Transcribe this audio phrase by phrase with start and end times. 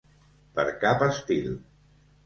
[0.59, 1.57] Per cap estil.